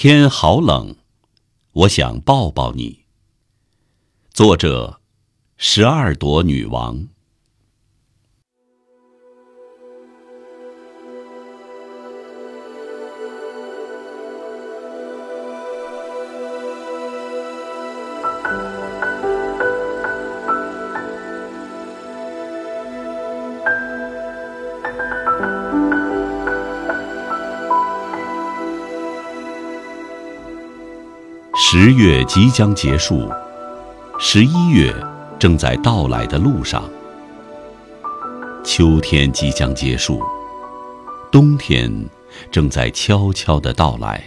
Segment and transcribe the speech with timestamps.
[0.00, 0.94] 天好冷，
[1.72, 3.00] 我想抱抱你。
[4.30, 5.00] 作者：
[5.56, 7.08] 十二朵女王。
[31.70, 33.30] 十月即将结束，
[34.18, 34.90] 十一月
[35.38, 36.82] 正在到来的路上。
[38.64, 40.22] 秋天即将结束，
[41.30, 41.92] 冬天
[42.50, 44.24] 正在悄悄的到来。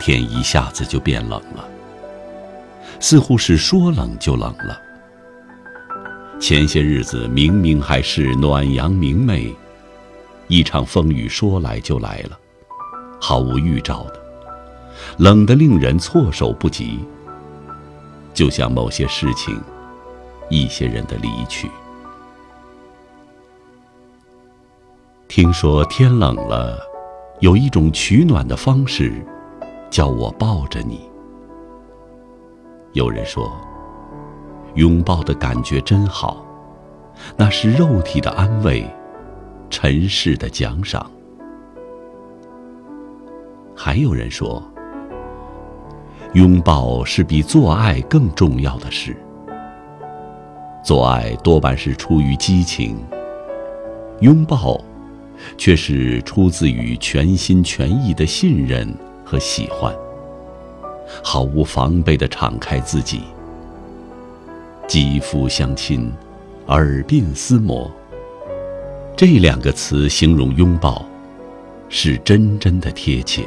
[0.00, 1.64] 天一下子就变冷了，
[2.98, 4.82] 似乎是说冷就冷了。
[6.40, 9.54] 前些日子明明还是暖阳明媚，
[10.48, 12.36] 一场风雨说来就来了，
[13.20, 14.19] 毫无预兆的。
[15.18, 17.00] 冷得令人措手不及，
[18.32, 19.60] 就像某些事情、
[20.48, 21.70] 一些人的离去。
[25.28, 26.78] 听说天冷了，
[27.40, 29.24] 有一种取暖的方式，
[29.90, 31.00] 叫我抱着你。
[32.92, 33.50] 有人说，
[34.74, 36.44] 拥抱的感觉真好，
[37.36, 38.88] 那是肉体的安慰，
[39.70, 41.10] 尘世的奖赏。
[43.74, 44.62] 还有人说。
[46.34, 49.16] 拥抱是比做爱更重要的事。
[50.84, 52.96] 做爱多半是出于激情，
[54.20, 54.80] 拥抱，
[55.58, 58.88] 却是出自于全心全意的信任
[59.24, 59.92] 和喜欢。
[61.22, 63.22] 毫无防备的敞开自己，
[64.86, 66.12] 肌肤相亲，
[66.68, 67.90] 耳鬓厮磨。
[69.16, 71.04] 这两个词形容拥抱，
[71.88, 73.42] 是真真的贴切。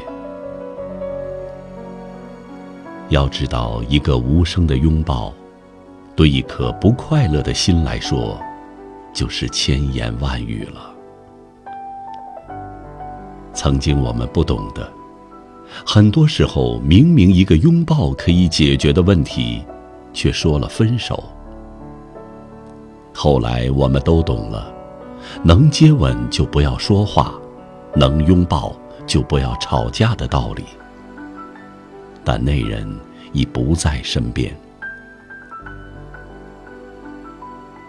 [3.10, 5.32] 要知道，一个无声的拥抱，
[6.16, 8.40] 对一颗不快乐的心来说，
[9.14, 10.92] 就是千言万语了。
[13.54, 14.92] 曾经我们不懂得，
[15.86, 19.64] 很多时候明明一个拥抱可以解决的问题，
[20.12, 21.24] 却说了分手。
[23.14, 24.74] 后来我们都懂了，
[25.44, 27.36] 能接吻就不要说话，
[27.96, 28.74] 能拥抱
[29.06, 30.64] 就不要吵架的道理。
[32.24, 32.88] 但那人
[33.32, 34.56] 已不在身边。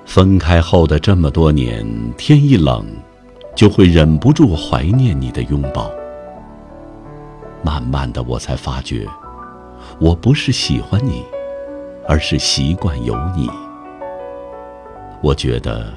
[0.04, 1.84] 分开后的这么多年，
[2.16, 2.86] 天一冷，
[3.54, 5.90] 就会忍不住怀念你的拥抱。
[7.62, 9.06] 慢慢的，我才发觉，
[9.98, 11.24] 我不是喜欢你，
[12.06, 13.50] 而是习惯有你。
[15.22, 15.92] 我觉得，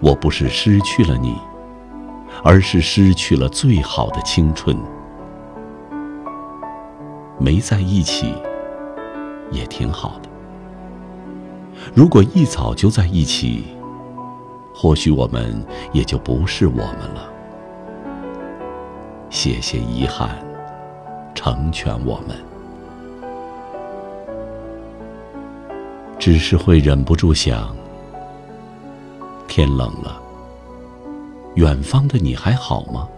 [0.00, 1.36] 我不是失去了你，
[2.42, 4.76] 而是失去了最好的青春。
[7.46, 8.34] 没在一起，
[9.52, 10.28] 也挺好的。
[11.94, 13.66] 如果一早就在一起，
[14.74, 17.30] 或许我们也就不是我们了。
[19.30, 20.28] 谢谢遗憾，
[21.36, 22.36] 成全我们。
[26.18, 27.76] 只是会忍不住想：
[29.46, 30.20] 天冷了，
[31.54, 33.08] 远方的你还好吗？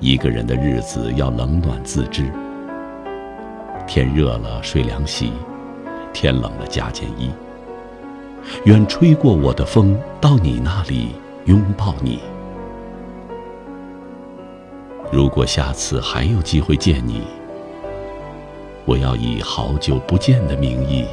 [0.00, 2.28] 一个人的日子要冷暖自知。
[3.88, 5.32] 天热了睡凉席，
[6.12, 7.30] 天冷了加件衣。
[8.64, 11.12] 愿吹过我的风到你那里
[11.46, 12.20] 拥抱你。
[15.10, 17.22] 如果下次还有机会见你，
[18.84, 21.06] 我要以好久不见的名义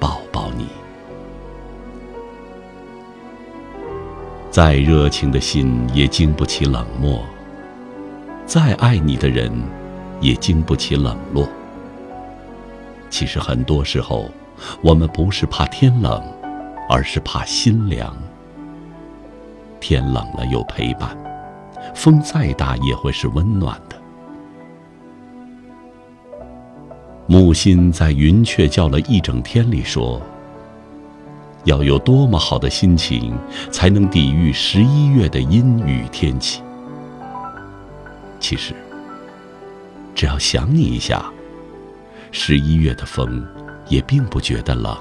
[0.00, 0.66] 抱抱你。
[4.50, 7.24] 再热情的心也经不起冷漠。
[8.44, 9.50] 再爱你的人，
[10.22, 11.46] 也经不起冷落。
[13.10, 14.30] 其实很多时候，
[14.80, 16.22] 我们不是怕天冷，
[16.88, 18.16] 而是怕心凉。
[19.80, 21.14] 天冷了有陪伴，
[21.94, 23.96] 风再大也会是温暖的。
[27.26, 30.20] 木心在《云雀叫了一整天》里说
[31.64, 33.36] ：“要有多么好的心情，
[33.70, 36.62] 才能抵御十一月的阴雨天气？”
[38.38, 38.74] 其实，
[40.14, 41.24] 只要想你一下，
[42.30, 43.46] 十一月的风
[43.88, 44.96] 也并不觉得冷。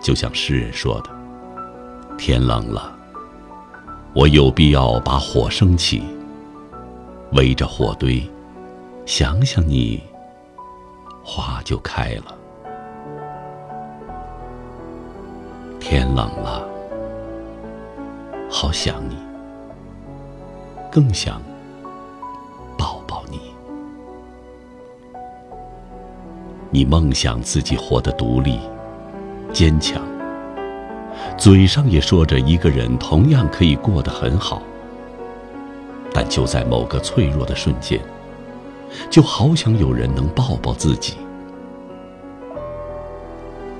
[0.00, 1.10] 就像诗人说的
[2.16, 2.96] ：“天冷了，
[4.14, 6.02] 我有必要把火升起，
[7.32, 8.22] 围着火堆，
[9.04, 10.02] 想想你，
[11.24, 12.34] 花就开了。
[15.80, 16.66] 天冷了，
[18.50, 19.16] 好想你。”
[20.90, 21.42] 更想
[26.76, 28.60] 你梦想自己活得独立、
[29.50, 29.98] 坚强，
[31.38, 34.60] 嘴上也说着一个人同样可以过得很好，
[36.12, 37.98] 但就在某个脆弱的瞬间，
[39.08, 41.14] 就好想有人能抱抱自己。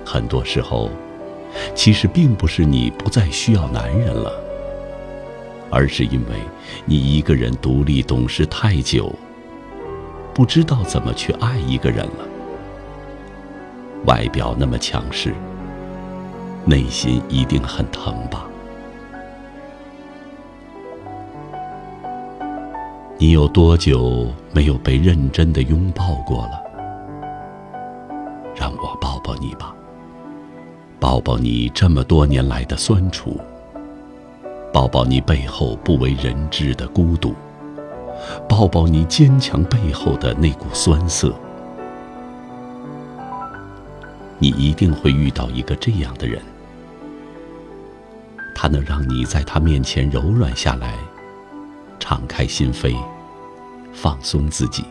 [0.02, 0.88] 很多时候，
[1.74, 4.32] 其实并不是你不再需要男人了，
[5.70, 6.36] 而是因为
[6.86, 9.12] 你一个人独立懂事太久，
[10.32, 12.26] 不知道怎么去爱一个人了。
[14.06, 15.34] 外表那么强势，
[16.64, 18.46] 内心一定很疼吧？
[23.18, 26.62] 你有多久没有被认真的拥抱过了？
[28.54, 29.74] 让我抱抱你吧，
[31.00, 33.40] 抱抱你这么多年来的酸楚，
[34.72, 37.34] 抱抱你背后不为人知的孤独，
[38.48, 41.34] 抱抱你坚强背后的那股酸涩。
[44.38, 46.40] 你一定会遇到一个这样的人，
[48.54, 50.94] 他能让你在他面前柔软下来，
[51.98, 52.96] 敞开心扉，
[53.92, 54.84] 放松自己。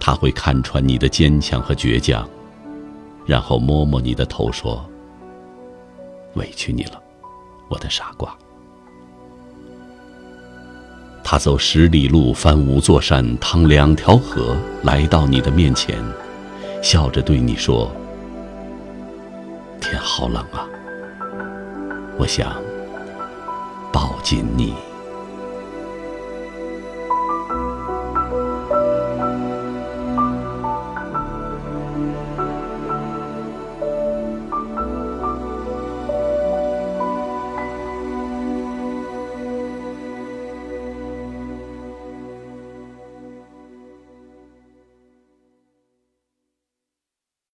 [0.00, 2.26] 他会看穿你的坚强和倔强，
[3.26, 4.84] 然后摸摸你的头说
[6.34, 7.02] ：“委屈你了，
[7.68, 8.34] 我的傻瓜。”
[11.22, 15.98] 他走十里路，翻五座山，趟两条河，来到你的面前。
[16.82, 17.90] 笑着对你说
[19.80, 20.66] ：“天好冷啊，
[22.18, 22.62] 我想
[23.92, 24.74] 抱紧你。”